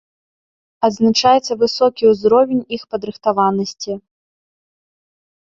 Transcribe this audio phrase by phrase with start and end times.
[0.87, 3.99] Адзначаецца высокі ўзровень іх падрыхтаванасці.